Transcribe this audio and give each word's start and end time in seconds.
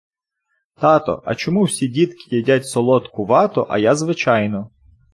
Тато, 0.75 1.21
а 1.25 1.35
чому 1.35 1.63
всі 1.63 1.87
дітки 1.87 2.35
їдять 2.35 2.67
солодку 2.67 3.25
вату, 3.25 3.65
а 3.69 3.77
я 3.77 3.95
звичайну? 3.95 4.69